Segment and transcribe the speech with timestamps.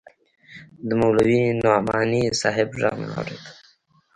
[0.87, 3.43] د مولوي نعماني صاحب ږغ مې واورېد.